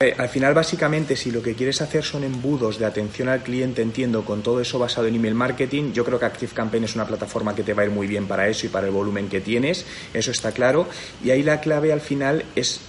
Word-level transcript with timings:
Eh, 0.00 0.14
al 0.16 0.28
final, 0.28 0.54
básicamente, 0.54 1.16
si 1.16 1.32
lo 1.32 1.42
que 1.42 1.56
quieres 1.56 1.82
hacer 1.82 2.04
son 2.04 2.22
embudos 2.22 2.78
de 2.78 2.86
atención 2.86 3.28
al 3.28 3.42
cliente, 3.42 3.82
entiendo, 3.82 4.24
con 4.24 4.44
todo 4.44 4.60
eso 4.60 4.78
basado 4.78 5.08
en 5.08 5.16
email 5.16 5.34
marketing, 5.34 5.90
yo 5.92 6.04
creo 6.04 6.20
que 6.20 6.24
ActiveCampaign 6.26 6.84
es 6.84 6.94
una 6.94 7.04
plataforma 7.04 7.52
que 7.52 7.64
te 7.64 7.74
va 7.74 7.82
a 7.82 7.86
ir 7.86 7.90
muy 7.90 8.06
bien 8.06 8.28
para 8.28 8.46
eso 8.46 8.66
y 8.66 8.68
para 8.68 8.86
el 8.86 8.92
volumen 8.92 9.28
que 9.28 9.40
tienes, 9.40 9.84
eso 10.14 10.30
está 10.30 10.52
claro. 10.52 10.86
Y 11.24 11.30
ahí 11.30 11.42
la 11.42 11.60
clave 11.60 11.92
al 11.92 12.00
final 12.00 12.44
es, 12.54 12.80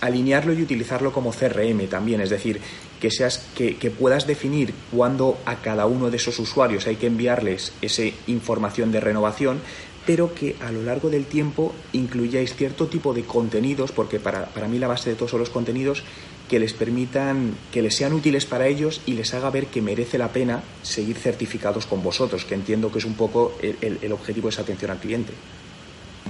alinearlo 0.00 0.54
y 0.54 0.62
utilizarlo 0.62 1.12
como 1.12 1.30
CRM 1.30 1.86
también, 1.86 2.20
es 2.20 2.30
decir, 2.30 2.60
que, 3.00 3.12
seas, 3.12 3.46
que 3.54 3.92
puedas 3.96 4.26
definir 4.26 4.74
cuándo 4.90 5.38
a 5.44 5.62
cada 5.62 5.86
uno 5.86 6.10
de 6.10 6.16
esos 6.16 6.36
usuarios 6.40 6.88
hay 6.88 6.96
que 6.96 7.06
enviarles 7.06 7.74
esa 7.80 8.02
información 8.26 8.90
de 8.90 8.98
renovación, 8.98 9.60
pero 10.06 10.32
que 10.32 10.56
a 10.60 10.70
lo 10.70 10.82
largo 10.82 11.10
del 11.10 11.26
tiempo 11.26 11.74
incluyáis 11.92 12.54
cierto 12.54 12.86
tipo 12.86 13.12
de 13.12 13.24
contenidos, 13.24 13.92
porque 13.92 14.20
para, 14.20 14.46
para 14.46 14.68
mí 14.68 14.78
la 14.78 14.86
base 14.86 15.10
de 15.10 15.16
todos 15.16 15.32
son 15.32 15.40
los 15.40 15.50
contenidos 15.50 16.04
que 16.48 16.60
les 16.60 16.72
permitan, 16.72 17.56
que 17.72 17.82
les 17.82 17.94
sean 17.94 18.12
útiles 18.12 18.46
para 18.46 18.68
ellos 18.68 19.00
y 19.04 19.14
les 19.14 19.34
haga 19.34 19.50
ver 19.50 19.66
que 19.66 19.82
merece 19.82 20.16
la 20.16 20.28
pena 20.28 20.62
seguir 20.82 21.16
certificados 21.16 21.86
con 21.86 22.02
vosotros, 22.02 22.44
que 22.44 22.54
entiendo 22.54 22.92
que 22.92 22.98
es 22.98 23.04
un 23.04 23.14
poco 23.14 23.58
el, 23.60 23.98
el, 24.00 24.12
objetivo 24.12 24.46
de 24.46 24.52
esa 24.52 24.62
atención 24.62 24.92
al 24.92 24.98
cliente. 24.98 25.32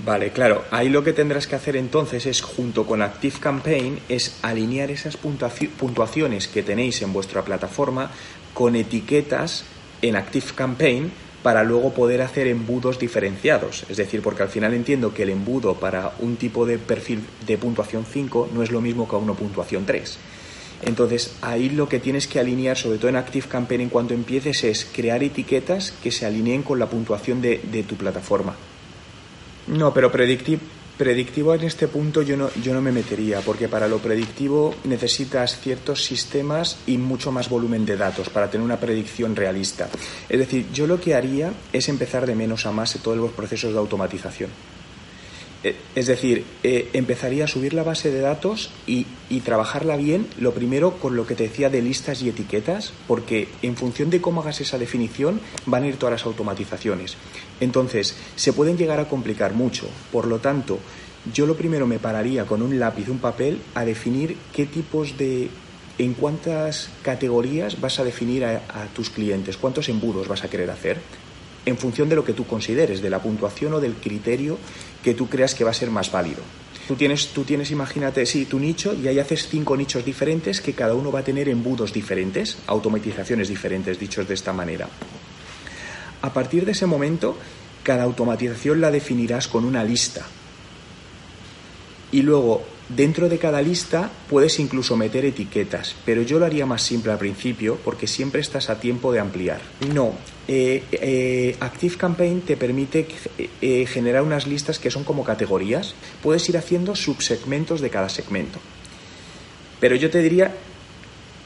Vale, 0.04 0.30
claro, 0.30 0.64
ahí 0.70 0.88
lo 0.88 1.04
que 1.04 1.12
tendrás 1.12 1.46
que 1.46 1.56
hacer 1.56 1.76
entonces 1.76 2.26
es, 2.26 2.40
junto 2.40 2.86
con 2.86 3.02
Active 3.02 3.38
Campaign, 3.40 3.98
es 4.08 4.38
alinear 4.42 4.90
esas 4.90 5.16
puntuaciones 5.16 6.48
que 6.48 6.62
tenéis 6.62 7.02
en 7.02 7.12
vuestra 7.12 7.45
plataforma 7.45 8.10
con 8.54 8.76
etiquetas 8.76 9.64
en 10.02 10.16
Active 10.16 10.46
Campaign 10.54 11.12
para 11.46 11.62
luego 11.62 11.95
poder 11.95 12.23
hacer 12.23 12.48
embudos 12.48 12.98
diferenciados. 12.98 13.84
Es 13.88 13.98
decir, 13.98 14.20
porque 14.20 14.42
al 14.42 14.48
final 14.48 14.74
entiendo 14.74 15.14
que 15.14 15.23
el 15.23 15.30
embudo 15.30 15.77
para 15.77 16.10
un 16.18 16.34
tipo 16.34 16.66
de 16.66 16.77
perfil 16.77 17.20
de 17.46 17.56
puntuación 17.56 18.04
5 18.04 18.50
no 18.52 18.64
es 18.64 18.73
lo 18.73 18.80
mismo 18.80 19.09
que 19.09 19.14
a 19.14 19.20
uno 19.20 19.37
puntuación 19.37 19.87
3. 19.87 20.18
Entonces, 20.82 21.37
ahí 21.42 21.70
lo 21.70 21.88
que 21.88 22.01
tienes 22.01 22.27
que 22.27 22.40
alinear, 22.40 22.77
sobre 22.77 22.98
todo 22.98 23.10
en 23.10 23.14
Active 23.14 23.46
Campaign, 23.46 23.82
en 23.82 23.90
cuanto 23.90 24.12
empieces, 24.12 24.65
es 24.65 24.88
crear 24.93 25.23
etiquetas 25.23 25.93
que 25.93 26.10
se 26.10 26.26
alineen 26.26 26.65
con 26.65 26.80
la 26.80 26.87
puntuación 26.87 27.40
de 27.40 27.85
tu 27.88 27.95
plataforma. 27.95 28.57
No, 29.68 29.95
pero 29.95 30.10
Predictive, 30.10 30.60
Predictivo 30.96 31.54
en 31.54 31.64
este 31.64 31.88
punto 31.88 32.22
yo 32.22 32.38
no, 32.38 32.48
yo 32.62 32.72
no 32.72 32.80
me 32.80 32.90
metería, 32.90 33.40
porque 33.40 33.68
para 33.68 33.86
lo 33.86 33.98
predictivo 33.98 34.74
necesitas 34.84 35.60
ciertos 35.60 36.02
sistemas 36.02 36.78
y 36.86 36.96
mucho 36.96 37.30
más 37.30 37.50
volumen 37.50 37.84
de 37.84 37.98
datos 37.98 38.30
para 38.30 38.50
tener 38.50 38.64
una 38.64 38.80
predicción 38.80 39.36
realista. 39.36 39.90
Es 40.26 40.38
decir, 40.38 40.66
yo 40.72 40.86
lo 40.86 40.98
que 40.98 41.14
haría 41.14 41.52
es 41.70 41.90
empezar 41.90 42.24
de 42.24 42.34
menos 42.34 42.64
a 42.64 42.72
más 42.72 42.96
en 42.96 43.02
todos 43.02 43.18
los 43.18 43.32
procesos 43.32 43.74
de 43.74 43.78
automatización. 43.78 44.48
Eh, 45.65 45.74
es 45.95 46.07
decir, 46.07 46.45
eh, 46.62 46.90
empezaría 46.93 47.45
a 47.45 47.49
subir 47.49 47.74
la 47.74 47.82
base 47.82 48.10
de 48.10 48.21
datos 48.21 48.71
y, 48.87 49.07
trabajarla 49.45 49.96
bien, 49.96 50.26
lo 50.38 50.52
primero 50.52 50.98
con 50.98 51.16
lo 51.16 51.26
que 51.26 51.35
te 51.35 51.45
decía 51.45 51.71
de 51.71 51.82
listas 51.82 52.23
y 52.23 52.29
etiquetas, 52.29 52.93
porque 53.07 53.48
en 53.63 53.76
función 53.76 54.10
de 54.10 54.21
cómo 54.21 54.40
hagas 54.40 54.60
esa 54.60 54.79
definición 54.79 55.40
van 55.66 55.85
a 55.85 55.87
ir 55.87 55.96
todas 55.96 56.13
las 56.13 56.26
automatizaciones. 56.26 57.16
Entonces, 57.60 58.16
se 58.35 58.52
pueden 58.52 58.76
llegar 58.76 58.98
a 58.98 59.09
complicar 59.09 59.54
mucho. 59.54 59.88
Por 60.10 60.26
lo 60.26 60.38
tanto, 60.38 60.79
yo 61.32 61.46
lo 61.46 61.57
primero 61.57 61.87
me 61.87 61.98
pararía 61.98 62.45
con 62.45 62.63
un 62.63 62.79
lápiz, 62.79 63.09
un 63.09 63.18
papel, 63.18 63.60
a 63.74 63.85
definir 63.85 64.37
qué 64.53 64.66
tipos 64.66 65.16
de... 65.16 65.48
en 65.98 66.15
cuántas 66.15 66.91
categorías 67.03 67.81
vas 67.81 67.98
a 67.98 68.04
definir 68.04 68.44
a 68.44 68.88
tus 68.94 69.10
clientes, 69.10 69.56
cuántos 69.56 69.88
embudos 69.88 70.28
vas 70.28 70.44
a 70.44 70.50
querer 70.50 70.70
hacer 70.70 70.98
en 71.66 71.76
función 71.76 72.09
de 72.09 72.16
lo 72.16 72.25
que 72.25 72.32
tú 72.32 72.47
consideres, 72.47 73.03
de 73.03 73.10
la 73.10 73.20
puntuación 73.20 73.75
o 73.75 73.81
del 73.81 73.94
criterio 73.94 74.56
que 75.03 75.14
tú 75.14 75.28
creas 75.28 75.54
que 75.54 75.64
va 75.64 75.70
a 75.70 75.75
ser 75.75 75.91
más 75.91 76.10
válido. 76.10 76.41
Tú 76.86 76.94
tienes, 76.94 77.28
tú 77.28 77.42
tienes, 77.42 77.72
imagínate, 77.72 78.25
sí, 78.26 78.44
tu 78.44 78.60
nicho 78.60 78.94
y 78.94 79.08
ahí 79.08 79.19
haces 79.19 79.48
cinco 79.48 79.76
nichos 79.76 80.04
diferentes 80.04 80.60
que 80.60 80.72
cada 80.72 80.94
uno 80.94 81.10
va 81.10 81.20
a 81.20 81.25
tener 81.25 81.48
embudos 81.48 81.92
diferentes, 81.92 82.58
automatizaciones 82.69 83.48
diferentes, 83.48 83.98
dichos 83.98 84.28
de 84.28 84.34
esta 84.34 84.53
manera. 84.53 84.88
A 86.22 86.32
partir 86.32 86.64
de 86.64 86.72
ese 86.72 86.86
momento, 86.86 87.36
cada 87.82 88.04
automatización 88.04 88.80
la 88.80 88.92
definirás 88.92 89.48
con 89.48 89.64
una 89.64 89.82
lista. 89.82 90.24
Y 92.12 92.22
luego 92.22 92.64
Dentro 92.88 93.28
de 93.28 93.38
cada 93.38 93.60
lista 93.62 94.10
puedes 94.30 94.60
incluso 94.60 94.97
meter 94.97 95.24
etiquetas, 95.24 95.97
pero 96.04 96.22
yo 96.22 96.38
lo 96.38 96.47
haría 96.47 96.66
más 96.66 96.82
simple 96.82 97.10
al 97.10 97.19
principio 97.19 97.78
porque 97.84 98.06
siempre 98.06 98.41
estás 98.41 98.70
a 98.70 98.78
tiempo 98.78 99.12
de 99.12 99.19
ampliar. 99.19 99.60
No, 99.92 100.12
eh, 100.47 100.84
eh, 100.92 101.56
Active 101.58 101.97
Campaign 101.97 102.42
te 102.42 102.56
permite 102.56 103.08
eh, 103.60 103.86
generar 103.86 104.22
unas 104.22 104.47
listas 104.47 104.78
que 104.78 104.92
son 104.92 105.02
como 105.02 105.24
categorías. 105.24 105.94
Puedes 106.22 106.48
ir 106.48 106.56
haciendo 106.56 106.94
subsegmentos 106.94 107.80
de 107.80 107.91
cada 107.91 108.08
segmento. 108.08 108.60
Pero 109.80 109.97
yo 109.97 110.08
te 110.08 110.22
diría, 110.22 110.54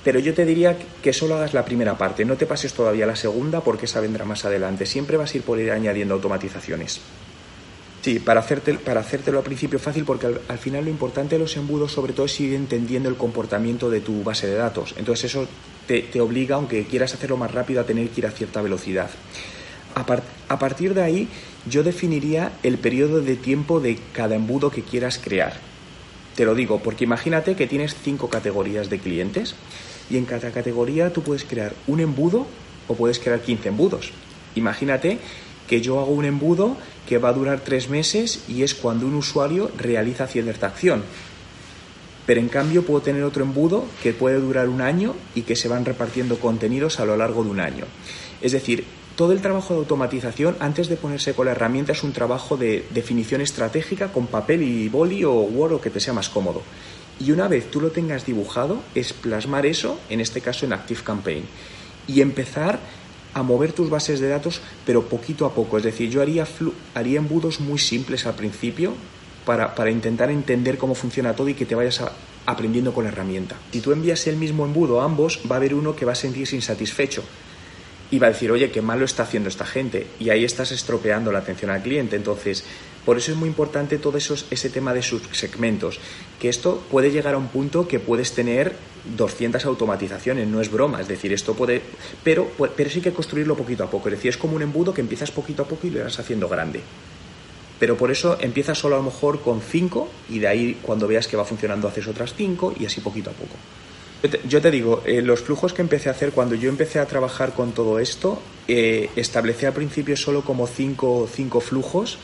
pero 0.04 0.20
yo 0.20 0.34
te 0.34 0.44
diría 0.44 0.76
que 1.02 1.14
solo 1.14 1.36
hagas 1.36 1.54
la 1.54 1.64
primera 1.64 1.96
parte, 1.96 2.26
no 2.26 2.36
te 2.36 2.44
pases 2.44 2.74
todavía 2.74 3.06
la 3.06 3.16
segunda 3.16 3.62
porque 3.62 3.86
esa 3.86 4.00
vendrá 4.00 4.26
más 4.26 4.44
adelante. 4.44 4.84
Siempre 4.84 5.16
vas 5.16 5.32
a 5.32 5.38
ir 5.38 5.42
por 5.42 5.58
ir 5.58 5.70
añadiendo 5.70 6.12
automatizaciones. 6.12 7.00
Sí, 8.02 8.18
para, 8.18 8.40
hacerte, 8.40 8.74
para 8.74 9.00
hacértelo 9.00 9.38
al 9.38 9.44
principio 9.44 9.78
fácil, 9.78 10.04
porque 10.04 10.26
al, 10.26 10.58
final 10.58 10.84
lo 10.84 10.90
importante 10.90 11.34
de 11.34 11.38
los 11.38 11.56
embudos, 11.56 11.92
sobre 11.92 12.14
todo, 12.14 12.26
es 12.26 12.40
ir 12.40 12.54
entendiendo 12.54 13.10
el 13.10 13.16
comportamiento 13.16 13.90
de 13.90 14.00
tu 14.00 14.22
base 14.22 14.46
de 14.46 14.54
datos. 14.54 14.94
Entonces, 14.96 15.26
eso 15.26 15.46
te, 15.86 16.00
te 16.00 16.20
obliga, 16.20 16.56
aunque 16.56 16.84
quieras 16.84 17.12
hacerlo 17.12 17.36
más 17.36 17.52
rápido, 17.52 17.82
a 17.82 17.84
tener 17.84 18.08
que 18.08 18.20
ir 18.22 18.26
a 18.26 18.30
cierta 18.30 18.62
velocidad. 18.62 19.10
A, 19.94 20.06
a 20.48 20.58
partir 20.58 20.94
de 20.94 21.02
ahí, 21.02 21.28
yo 21.68 21.82
definiría 21.82 22.52
el 22.62 22.78
periodo 22.78 23.20
de 23.20 23.36
tiempo 23.36 23.80
de 23.80 23.98
cada 24.12 24.34
embudo 24.34 24.70
que 24.70 24.82
quieras 24.82 25.20
crear. 25.22 25.54
Te 26.36 26.46
lo 26.46 26.54
digo, 26.54 26.78
porque 26.78 27.04
imagínate 27.04 27.54
que 27.54 27.66
tienes 27.66 27.94
cinco 28.02 28.30
categorías 28.30 28.88
de 28.88 28.98
clientes 28.98 29.54
y 30.08 30.16
en 30.16 30.24
cada 30.24 30.50
categoría 30.52 31.12
tú 31.12 31.22
puedes 31.22 31.44
crear 31.44 31.74
un 31.86 32.00
embudo 32.00 32.46
o 32.88 32.94
puedes 32.94 33.18
crear 33.18 33.40
15 33.40 33.68
embudos. 33.68 34.12
Imagínate 34.54 35.18
que 35.70 35.80
yo 35.80 36.00
hago 36.00 36.10
un 36.10 36.24
embudo 36.24 36.76
que 37.08 37.18
va 37.18 37.28
a 37.28 37.32
durar 37.32 37.60
tres 37.60 37.88
meses 37.88 38.42
y 38.48 38.64
es 38.64 38.74
cuando 38.74 39.06
un 39.06 39.14
usuario 39.14 39.70
realiza 39.78 40.26
cierta 40.26 40.66
acción. 40.66 41.04
Pero 42.26 42.40
en 42.40 42.48
cambio 42.48 42.84
puedo 42.84 43.02
tener 43.02 43.22
otro 43.22 43.44
embudo 43.44 43.84
que 44.02 44.12
puede 44.12 44.40
durar 44.40 44.68
un 44.68 44.80
año 44.80 45.14
y 45.36 45.42
que 45.42 45.54
se 45.54 45.68
van 45.68 45.84
repartiendo 45.84 46.40
contenidos 46.40 46.98
a 46.98 47.04
lo 47.04 47.16
largo 47.16 47.44
de 47.44 47.50
un 47.50 47.60
año. 47.60 47.84
Es 48.42 48.50
decir, 48.50 48.84
todo 49.14 49.30
el 49.30 49.40
trabajo 49.40 49.74
de 49.74 49.78
automatización, 49.78 50.56
antes 50.58 50.88
de 50.88 50.96
ponerse 50.96 51.34
con 51.34 51.46
la 51.46 51.52
herramienta, 51.52 51.92
es 51.92 52.02
un 52.02 52.12
trabajo 52.12 52.56
de 52.56 52.84
definición 52.90 53.40
estratégica 53.40 54.10
con 54.10 54.26
papel 54.26 54.64
y 54.64 54.88
boli 54.88 55.22
o 55.22 55.34
Word 55.34 55.74
o 55.74 55.80
que 55.80 55.90
te 55.90 56.00
sea 56.00 56.14
más 56.14 56.28
cómodo. 56.28 56.62
Y 57.20 57.30
una 57.30 57.46
vez 57.46 57.70
tú 57.70 57.80
lo 57.80 57.92
tengas 57.92 58.26
dibujado, 58.26 58.82
es 58.96 59.12
plasmar 59.12 59.66
eso, 59.66 60.00
en 60.08 60.20
este 60.20 60.40
caso 60.40 60.66
en 60.66 60.72
Active 60.72 61.02
Campaign, 61.04 61.44
y 62.08 62.22
empezar 62.22 62.80
a 63.34 63.42
mover 63.42 63.72
tus 63.72 63.90
bases 63.90 64.20
de 64.20 64.28
datos, 64.28 64.60
pero 64.84 65.06
poquito 65.06 65.46
a 65.46 65.54
poco. 65.54 65.78
Es 65.78 65.84
decir, 65.84 66.10
yo 66.10 66.22
haría, 66.22 66.46
haría 66.94 67.18
embudos 67.18 67.60
muy 67.60 67.78
simples 67.78 68.26
al 68.26 68.34
principio 68.34 68.94
para, 69.44 69.74
para, 69.74 69.90
intentar 69.90 70.30
entender 70.30 70.78
cómo 70.78 70.94
funciona 70.94 71.34
todo 71.34 71.48
y 71.48 71.54
que 71.54 71.66
te 71.66 71.74
vayas 71.74 72.02
aprendiendo 72.46 72.92
con 72.92 73.04
la 73.04 73.10
herramienta. 73.10 73.56
Si 73.72 73.80
tú 73.80 73.92
envías 73.92 74.26
el 74.26 74.36
mismo 74.36 74.64
embudo 74.64 75.00
a 75.00 75.04
ambos, 75.04 75.40
va 75.50 75.56
a 75.56 75.58
haber 75.58 75.74
uno 75.74 75.94
que 75.94 76.04
va 76.04 76.12
a 76.12 76.16
sentirse 76.16 76.56
insatisfecho 76.56 77.22
y 78.10 78.18
va 78.18 78.26
a 78.26 78.30
decir, 78.30 78.50
oye, 78.50 78.70
qué 78.70 78.82
mal 78.82 78.98
lo 78.98 79.04
está 79.04 79.22
haciendo 79.22 79.48
esta 79.48 79.64
gente. 79.64 80.06
Y 80.18 80.30
ahí 80.30 80.44
estás 80.44 80.72
estropeando 80.72 81.30
la 81.30 81.38
atención 81.40 81.70
al 81.70 81.82
cliente. 81.82 82.16
Entonces, 82.16 82.64
por 83.04 83.16
eso 83.16 83.32
es 83.32 83.38
muy 83.38 83.48
importante 83.48 83.98
todo 83.98 84.18
eso, 84.18 84.34
ese 84.50 84.70
tema 84.70 84.92
de 84.92 85.02
subsegmentos, 85.02 85.98
que 86.38 86.48
esto 86.48 86.82
puede 86.90 87.10
llegar 87.10 87.34
a 87.34 87.38
un 87.38 87.48
punto 87.48 87.88
que 87.88 87.98
puedes 87.98 88.32
tener 88.34 88.74
200 89.16 89.64
automatizaciones, 89.64 90.46
no 90.46 90.60
es 90.60 90.70
broma, 90.70 91.00
es 91.00 91.08
decir, 91.08 91.32
esto 91.32 91.54
puede, 91.54 91.82
pero, 92.22 92.50
pero 92.76 92.90
sí 92.90 92.98
hay 92.98 93.02
que 93.02 93.12
construirlo 93.12 93.56
poquito 93.56 93.84
a 93.84 93.90
poco, 93.90 94.08
es 94.08 94.16
decir, 94.16 94.30
es 94.30 94.36
como 94.36 94.56
un 94.56 94.62
embudo 94.62 94.92
que 94.92 95.00
empiezas 95.00 95.30
poquito 95.30 95.62
a 95.62 95.66
poco 95.66 95.86
y 95.86 95.90
lo 95.90 96.04
vas 96.04 96.18
haciendo 96.18 96.48
grande. 96.48 96.80
Pero 97.78 97.96
por 97.96 98.10
eso 98.10 98.36
empiezas 98.40 98.76
solo 98.76 98.96
a 98.96 98.98
lo 98.98 99.04
mejor 99.04 99.40
con 99.40 99.62
5 99.62 100.08
y 100.28 100.38
de 100.38 100.48
ahí 100.48 100.78
cuando 100.82 101.08
veas 101.08 101.26
que 101.26 101.38
va 101.38 101.46
funcionando 101.46 101.88
haces 101.88 102.06
otras 102.06 102.34
5 102.34 102.74
y 102.78 102.84
así 102.84 103.00
poquito 103.00 103.30
a 103.30 103.32
poco. 103.32 103.56
Yo 104.46 104.60
te, 104.60 104.70
digo, 104.70 105.02
eh, 105.06 105.22
los 105.22 105.40
flujos 105.40 105.72
que 105.72 105.80
empecé 105.80 106.10
a 106.10 106.12
hacer 106.12 106.32
cuando 106.32 106.54
yo 106.54 106.68
empecé 106.68 106.98
a 106.98 107.06
trabajar 107.06 107.54
con 107.54 107.72
todo 107.72 107.98
esto, 107.98 108.38
eh, 108.68 109.08
establecí 109.16 109.64
al 109.64 109.72
principio 109.72 110.14
solo 110.14 110.42
como 110.42 110.66
5 110.66 111.26
cinco 111.32 111.60
flujos 111.60 112.18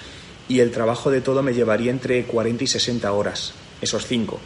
y 0.48 0.60
el 0.60 0.70
trabajo 0.70 1.10
de 1.10 1.20
todo 1.20 1.42
me 1.42 1.54
llevaría 1.54 1.90
entre 1.90 2.24
40 2.24 2.64
y 2.64 2.66
60 2.66 3.12
horas, 3.12 3.52
esos 3.80 4.06
5. 4.06 4.38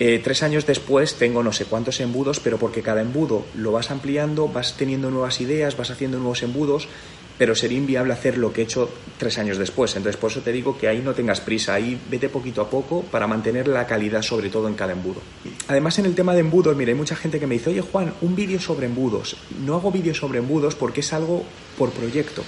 Eh, 0.00 0.20
tres 0.22 0.44
años 0.44 0.64
después 0.64 1.14
tengo 1.14 1.42
no 1.42 1.52
sé 1.52 1.64
cuántos 1.64 1.98
embudos, 1.98 2.38
pero 2.38 2.56
porque 2.56 2.82
cada 2.82 3.00
embudo 3.00 3.44
lo 3.56 3.72
vas 3.72 3.90
ampliando, 3.90 4.46
vas 4.46 4.76
teniendo 4.76 5.10
nuevas 5.10 5.40
ideas, 5.40 5.76
vas 5.76 5.90
haciendo 5.90 6.18
nuevos 6.18 6.44
embudos, 6.44 6.88
pero 7.36 7.56
sería 7.56 7.78
inviable 7.78 8.12
hacer 8.12 8.38
lo 8.38 8.52
que 8.52 8.60
he 8.60 8.64
hecho 8.64 8.90
tres 9.16 9.38
años 9.38 9.58
después. 9.58 9.96
Entonces, 9.96 10.20
por 10.20 10.30
eso 10.30 10.40
te 10.40 10.52
digo 10.52 10.78
que 10.78 10.86
ahí 10.86 10.98
no 10.98 11.14
tengas 11.14 11.40
prisa, 11.40 11.74
ahí 11.74 11.98
vete 12.10 12.28
poquito 12.28 12.60
a 12.60 12.70
poco 12.70 13.02
para 13.02 13.26
mantener 13.26 13.66
la 13.66 13.86
calidad, 13.86 14.22
sobre 14.22 14.50
todo 14.50 14.68
en 14.68 14.74
cada 14.74 14.92
embudo. 14.92 15.20
Además, 15.66 15.98
en 15.98 16.06
el 16.06 16.14
tema 16.14 16.32
de 16.34 16.40
embudos, 16.40 16.76
mira, 16.76 16.90
hay 16.90 16.98
mucha 16.98 17.16
gente 17.16 17.40
que 17.40 17.46
me 17.48 17.54
dice, 17.54 17.70
oye 17.70 17.80
Juan, 17.80 18.12
un 18.20 18.36
vídeo 18.36 18.60
sobre 18.60 18.86
embudos. 18.86 19.36
No 19.64 19.74
hago 19.74 19.90
vídeos 19.90 20.18
sobre 20.18 20.38
embudos 20.38 20.76
porque 20.76 21.00
es 21.00 21.12
algo 21.12 21.44
por 21.76 21.90
proyecto. 21.90 22.44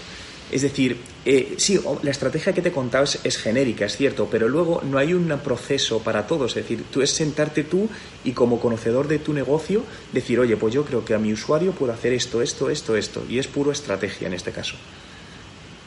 Es 0.51 0.63
decir, 0.63 0.97
eh, 1.25 1.55
sí, 1.59 1.79
la 2.03 2.11
estrategia 2.11 2.53
que 2.53 2.63
te 2.63 2.73
contado 2.73 3.05
es, 3.05 3.37
genérica, 3.39 3.85
es 3.85 3.97
cierto, 3.97 4.29
pero 4.31 4.49
luego 4.49 4.83
no 4.85 4.99
hay 4.99 5.15
un 5.15 5.29
proceso 5.45 6.01
para 6.01 6.27
todos. 6.27 6.57
Es 6.57 6.63
decir, 6.65 6.85
tú 6.91 7.03
es 7.03 7.11
sentarte 7.11 7.63
tú 7.63 7.89
y 8.25 8.33
como 8.33 8.59
conocedor 8.59 9.07
de 9.07 9.21
tu 9.21 9.33
negocio 9.33 9.85
decir, 10.13 10.41
oye, 10.41 10.57
pues 10.57 10.75
yo 10.75 10.85
creo 10.85 11.05
que 11.05 11.15
a 11.15 11.19
mi 11.19 11.33
usuario 11.33 11.73
puedo 11.73 11.93
hacer 11.93 12.13
esto, 12.13 12.43
esto, 12.43 12.69
esto, 12.69 12.97
esto. 12.97 13.25
Y 13.29 13.39
es 13.39 13.47
puro 13.47 13.71
estrategia 13.71 14.27
en 14.27 14.35
este 14.35 14.51
caso. 14.51 14.75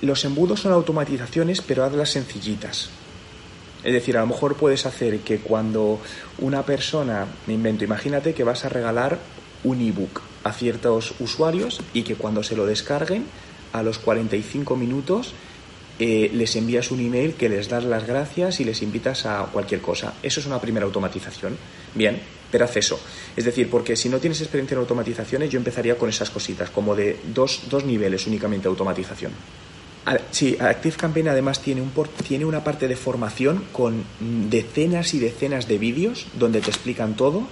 Los 0.02 0.24
embudos 0.24 0.62
son 0.62 0.72
automatizaciones, 0.72 1.62
pero 1.62 1.84
hazlas 1.84 2.12
sencillitas. 2.12 2.90
Es 3.84 3.92
decir, 3.92 4.18
a 4.18 4.22
lo 4.22 4.28
mejor 4.28 4.56
puedes 4.56 4.86
hacer 4.86 5.20
que 5.20 5.40
cuando 5.40 6.00
una 6.40 6.66
persona, 6.66 7.28
me 7.48 7.54
invento, 7.54 7.84
imagínate 7.84 8.34
que 8.34 8.46
vas 8.46 8.64
a 8.64 8.70
regalar 8.70 9.20
un 9.66 9.82
ebook 9.82 10.22
a 10.44 10.54
ciertos 10.54 11.16
usuarios 11.20 11.82
y 11.94 12.04
que 12.04 12.16
cuando 12.16 12.44
se 12.44 12.56
lo 12.56 12.66
descarguen, 12.66 13.26
a 13.74 13.84
los 13.84 14.00
45 14.00 14.76
minutos 14.78 15.34
eh, 16.00 16.32
les 16.34 16.56
envías 16.56 16.90
un 16.90 17.00
email 17.00 17.36
que 17.36 17.50
les 17.50 17.70
das 17.70 17.84
las 17.84 18.08
gracias 18.08 18.60
y 18.60 18.64
les 18.64 18.82
invitas 18.82 19.26
a 19.26 19.46
cualquier 19.52 19.82
cosa. 19.82 20.16
Eso 20.24 20.40
es 20.40 20.46
una 20.46 20.60
primera 20.60 20.86
automatización. 20.86 21.56
Bien, 21.94 22.20
pero 22.50 22.66
haz 22.66 22.78
eso. 22.78 23.00
Es 23.36 23.46
decir, 23.46 23.70
porque 23.70 23.96
si 23.96 24.10
no 24.10 24.20
tienes 24.20 24.42
experiencia 24.42 24.74
en 24.76 24.82
automatizaciones, 24.82 25.50
yo 25.52 25.58
empezaría 25.58 25.98
con 25.98 26.10
esas 26.10 26.32
cositas, 26.32 26.72
como 26.72 26.96
de 26.96 27.20
dos, 27.34 27.64
dos 27.70 27.86
niveles 27.86 28.26
únicamente 28.26 28.64
de 28.64 28.70
automatización. 28.70 29.34
Sí, 30.32 30.58
ActiveCampaign 30.60 31.30
además 31.30 31.62
tiene, 31.62 31.82
un 31.82 31.92
tiene 32.28 32.44
una 32.44 32.64
parte 32.64 32.88
de 32.88 32.96
formación 32.96 33.64
con 33.72 34.04
decenas 34.20 35.14
y 35.14 35.20
decenas 35.20 35.68
de 35.68 35.78
vídeos 35.78 36.28
donde 36.38 36.60
te 36.60 36.72
explican 36.72 37.16
todo. 37.16 37.48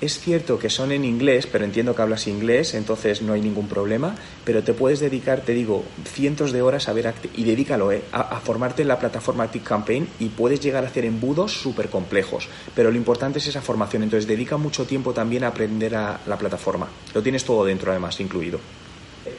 Es 0.00 0.20
cierto 0.20 0.60
que 0.60 0.70
son 0.70 0.92
en 0.92 1.04
inglés, 1.04 1.48
pero 1.50 1.64
entiendo 1.64 1.94
que 1.94 2.02
hablas 2.02 2.28
inglés, 2.28 2.74
entonces 2.74 3.20
no 3.20 3.32
hay 3.32 3.40
ningún 3.40 3.66
problema, 3.66 4.14
pero 4.44 4.62
te 4.62 4.72
puedes 4.72 5.00
dedicar, 5.00 5.40
te 5.40 5.54
digo, 5.54 5.84
cientos 6.04 6.52
de 6.52 6.62
horas 6.62 6.88
a 6.88 6.92
ver, 6.92 7.12
y 7.34 7.42
dedícalo, 7.42 7.90
eh, 7.90 8.02
a, 8.12 8.38
formarte 8.38 8.82
en 8.82 8.88
la 8.88 9.00
plataforma 9.00 9.42
ActiveCampaign 9.44 10.08
y 10.20 10.28
puedes 10.28 10.60
llegar 10.60 10.84
a 10.84 10.86
hacer 10.86 11.04
embudos 11.04 11.52
súper 11.52 11.88
complejos, 11.88 12.48
pero 12.76 12.92
lo 12.92 12.96
importante 12.96 13.40
es 13.40 13.48
esa 13.48 13.60
formación, 13.60 14.04
entonces 14.04 14.28
dedica 14.28 14.56
mucho 14.56 14.86
tiempo 14.86 15.12
también 15.12 15.42
a 15.42 15.48
aprender 15.48 15.96
a 15.96 16.20
la 16.26 16.38
plataforma. 16.38 16.88
Lo 17.12 17.20
tienes 17.20 17.44
todo 17.44 17.64
dentro 17.64 17.90
además, 17.90 18.20
incluido. 18.20 18.60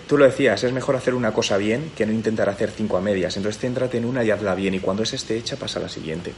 Tú 0.09 0.17
lo 0.17 0.25
decías, 0.25 0.63
es 0.63 0.73
mejor 0.73 0.95
hacer 0.95 1.13
una 1.13 1.31
cosa 1.31 1.55
bien 1.57 1.91
que 1.95 2.05
no 2.05 2.11
intentar 2.11 2.49
hacer 2.49 2.71
cinco 2.71 2.97
a 2.97 3.01
medias. 3.01 3.37
Entonces 3.37 3.61
céntrate 3.61 3.97
en 3.97 4.05
una 4.05 4.23
y 4.23 4.31
hazla 4.31 4.55
bien 4.55 4.73
y 4.73 4.79
cuando 4.79 5.03
esa 5.03 5.15
esté 5.15 5.37
hecha 5.37 5.55
pasa 5.55 5.79
a 5.79 5.83
la 5.83 5.89
siguiente. 5.89 6.33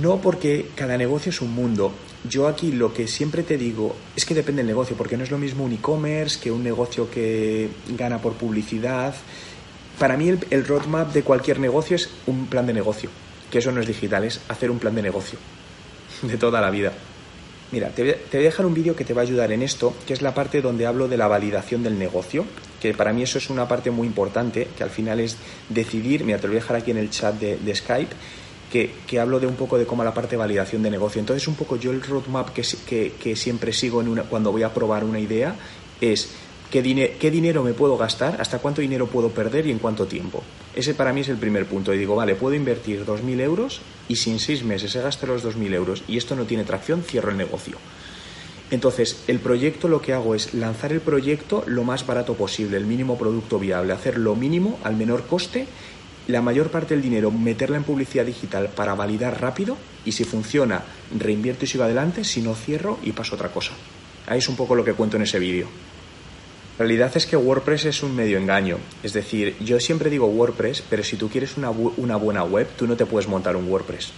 No 0.00 0.20
porque 0.20 0.68
cada 0.74 0.96
negocio 0.96 1.30
es 1.30 1.40
un 1.40 1.54
mundo. 1.54 1.92
Yo 2.28 2.48
aquí 2.48 2.72
lo 2.72 2.94
que 2.94 3.06
siempre 3.06 3.42
te 3.42 3.58
digo 3.58 3.94
es 4.16 4.24
que 4.24 4.34
depende 4.34 4.60
del 4.60 4.68
negocio, 4.68 4.96
porque 4.96 5.16
no 5.16 5.24
es 5.24 5.30
lo 5.30 5.38
mismo 5.38 5.64
un 5.64 5.72
e-commerce 5.72 6.40
que 6.40 6.50
un 6.50 6.62
negocio 6.62 7.10
que 7.10 7.68
gana 7.88 8.18
por 8.18 8.32
publicidad. 8.34 9.14
Para 9.98 10.16
mí 10.16 10.28
el, 10.28 10.66
roadmap 10.66 11.12
de 11.12 11.22
cualquier 11.22 11.60
negocio 11.60 11.96
es 11.96 12.08
un 12.26 12.46
plan 12.46 12.66
de 12.66 12.72
negocio, 12.72 13.10
que 13.50 13.58
eso 13.58 13.72
no 13.72 13.80
es 13.80 13.86
digital, 13.86 14.24
es 14.24 14.40
hacer 14.48 14.70
un 14.70 14.78
plan 14.78 14.94
de 14.94 15.02
negocio 15.02 15.38
de 16.22 16.36
toda 16.38 16.60
la 16.60 16.70
vida. 16.70 16.92
Mira, 17.72 17.88
te 17.88 18.02
voy, 18.02 18.12
a, 18.12 18.38
dejar 18.38 18.66
un 18.66 18.74
vídeo 18.74 18.94
que 18.94 19.04
te 19.04 19.14
va 19.14 19.22
a 19.22 19.24
ayudar 19.24 19.50
en 19.52 19.60
esto, 19.60 19.94
que 20.06 20.12
es 20.12 20.22
la 20.22 20.32
parte 20.32 20.62
donde 20.62 20.86
hablo 20.86 21.08
de 21.08 21.16
la 21.16 21.26
validación 21.26 21.82
del 21.82 21.98
negocio, 21.98 22.44
que 22.80 22.94
para 22.94 23.12
mí 23.12 23.22
eso 23.22 23.38
es 23.38 23.50
una 23.50 23.66
parte 23.66 23.90
muy 23.90 24.06
importante, 24.06 24.68
que 24.76 24.84
al 24.84 24.90
final 24.90 25.18
es 25.20 25.36
decidir, 25.68 26.24
mira, 26.24 26.38
te 26.38 26.46
lo 26.46 26.52
voy 26.52 26.58
a 26.58 26.60
dejar 26.60 26.76
aquí 26.76 26.90
en 26.90 26.98
el 26.98 27.10
chat 27.10 27.34
de, 27.34 27.74
Skype, 27.74 28.14
que, 29.06 29.20
hablo 29.20 29.38
de 29.38 29.46
un 29.46 29.54
poco 29.54 29.78
de 29.78 29.86
cómo 29.86 30.02
la 30.02 30.12
parte 30.12 30.30
de 30.30 30.38
validación 30.38 30.82
de 30.82 30.90
negocio. 30.90 31.20
Entonces, 31.20 31.46
un 31.46 31.54
poco 31.54 31.76
yo 31.76 31.92
el 31.92 32.02
roadmap 32.02 32.50
que, 32.50 33.36
siempre 33.36 33.72
sigo 33.72 34.00
en 34.00 34.08
una, 34.08 34.22
cuando 34.24 34.50
voy 34.50 34.64
a 34.64 34.74
probar 34.74 35.04
una 35.04 35.20
idea 35.20 35.54
es 36.00 36.30
¿Qué, 36.70 37.16
¿Qué, 37.20 37.30
dinero 37.30 37.62
me 37.62 37.72
puedo 37.72 37.96
gastar? 37.96 38.40
¿Hasta 38.40 38.58
cuánto 38.58 38.80
dinero 38.80 39.06
puedo 39.06 39.28
perder 39.28 39.68
y 39.68 39.70
en 39.70 39.78
cuánto 39.78 40.06
tiempo? 40.06 40.42
Ese 40.74 40.92
para 40.92 41.12
mí 41.12 41.20
es 41.20 41.28
el 41.28 41.36
primer 41.36 41.66
punto. 41.66 41.94
Y 41.94 41.98
digo, 41.98 42.16
vale, 42.16 42.34
puedo 42.34 42.56
invertir 42.56 43.06
2.000 43.06 43.40
euros 43.42 43.80
y 44.08 44.16
si 44.16 44.32
en 44.32 44.40
seis 44.40 44.64
meses 44.64 44.96
he 44.96 45.00
gastado 45.00 45.34
los 45.34 45.44
2.000 45.44 45.72
euros 45.72 46.02
y 46.08 46.16
esto 46.16 46.34
no 46.34 46.46
tiene 46.46 46.64
tracción, 46.64 47.04
cierro 47.04 47.30
el 47.30 47.36
negocio. 47.36 47.76
Entonces, 48.72 49.22
el 49.28 49.38
proyecto 49.38 49.86
lo 49.86 50.00
que 50.00 50.14
hago 50.14 50.34
es 50.34 50.52
lanzar 50.52 50.90
el 50.90 51.00
proyecto 51.00 51.62
lo 51.66 51.84
más 51.84 52.06
barato 52.06 52.34
posible, 52.34 52.76
el 52.76 52.86
mínimo 52.86 53.16
producto 53.16 53.60
viable, 53.60 53.92
hacer 53.92 54.18
lo 54.18 54.34
mínimo 54.34 54.80
al 54.82 54.96
menor 54.96 55.26
coste, 55.26 55.68
la 56.28 56.40
mayor 56.40 56.70
parte 56.70 56.94
del 56.94 57.02
dinero 57.02 57.30
meterla 57.30 57.76
en 57.76 57.84
publicidad 57.84 58.24
digital 58.24 58.70
para 58.74 58.94
validar 58.94 59.40
rápido 59.40 59.76
y 60.04 60.12
si 60.12 60.24
funciona, 60.24 60.82
reinvierto 61.18 61.64
y 61.64 61.68
sigo 61.68 61.84
adelante, 61.84 62.24
si 62.24 62.40
no 62.40 62.54
cierro 62.54 62.98
y 63.02 63.12
paso 63.12 63.34
otra 63.34 63.50
cosa. 63.50 63.72
Ahí 64.26 64.38
es 64.38 64.48
un 64.48 64.56
poco 64.56 64.74
lo 64.74 64.84
que 64.84 64.94
cuento 64.94 65.16
en 65.16 65.22
ese 65.22 65.38
vídeo. 65.38 65.66
La 66.78 66.86
realidad 66.86 67.12
es 67.14 67.26
que 67.26 67.36
WordPress 67.36 67.84
es 67.84 68.02
un 68.02 68.16
medio 68.16 68.36
engaño. 68.36 68.78
Es 69.02 69.12
decir, 69.12 69.56
yo 69.60 69.78
siempre 69.78 70.10
digo 70.10 70.26
WordPress, 70.26 70.82
pero 70.88 71.04
si 71.04 71.16
tú 71.16 71.28
quieres 71.28 71.56
una, 71.56 71.70
una 71.70 72.16
buena 72.16 72.42
web, 72.42 72.68
tú 72.76 72.86
no 72.86 72.96
te 72.96 73.06
puedes 73.06 73.28
montar 73.28 73.54
un 73.54 73.68
WordPress. 73.68 74.12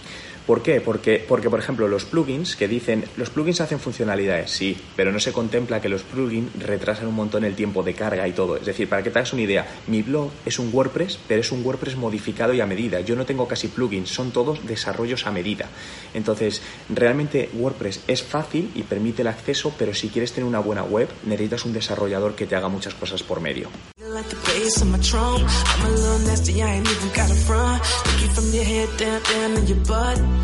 ¿Por 0.47 0.61
qué? 0.63 0.79
Porque, 0.79 1.23
porque, 1.27 1.49
por 1.49 1.59
ejemplo, 1.59 1.89
los 1.89 2.05
plugins 2.05 2.55
que 2.55 2.69
dicen, 2.69 3.03
los 3.17 3.29
plugins 3.29 3.59
hacen 3.59 3.81
funcionalidades, 3.81 4.49
sí, 4.49 4.77
pero 4.95 5.11
no 5.11 5.19
se 5.19 5.33
contempla 5.33 5.81
que 5.81 5.89
los 5.89 6.03
plugins 6.03 6.53
retrasan 6.57 7.07
un 7.07 7.15
montón 7.15 7.43
el 7.43 7.53
tiempo 7.53 7.83
de 7.83 7.93
carga 7.93 8.25
y 8.25 8.31
todo. 8.31 8.55
Es 8.55 8.65
decir, 8.65 8.87
para 8.87 9.03
que 9.03 9.09
te 9.09 9.19
hagas 9.19 9.33
una 9.33 9.41
idea, 9.41 9.67
mi 9.87 10.03
blog 10.03 10.31
es 10.45 10.57
un 10.57 10.73
WordPress, 10.73 11.19
pero 11.27 11.41
es 11.41 11.51
un 11.51 11.65
WordPress 11.65 11.97
modificado 11.97 12.53
y 12.53 12.61
a 12.61 12.65
medida. 12.65 13.01
Yo 13.01 13.17
no 13.17 13.25
tengo 13.25 13.45
casi 13.45 13.67
plugins, 13.67 14.09
son 14.09 14.31
todos 14.31 14.65
desarrollos 14.65 15.27
a 15.27 15.31
medida. 15.31 15.67
Entonces, 16.13 16.61
realmente 16.87 17.49
WordPress 17.53 18.03
es 18.07 18.23
fácil 18.23 18.71
y 18.73 18.83
permite 18.83 19.23
el 19.23 19.27
acceso, 19.27 19.73
pero 19.77 19.93
si 19.93 20.07
quieres 20.07 20.31
tener 20.31 20.47
una 20.47 20.59
buena 20.59 20.83
web, 20.83 21.09
necesitas 21.25 21.65
un 21.65 21.73
desarrollador 21.73 22.35
que 22.35 22.45
te 22.45 22.55
haga 22.55 22.69
muchas 22.69 22.93
cosas 22.93 23.21
por 23.21 23.41
medio. 23.41 23.67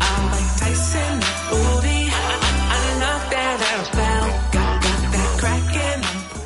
I'm 0.00 0.30
like 0.30 0.56
Tyson. 0.58 1.20
Oh, 1.52 1.83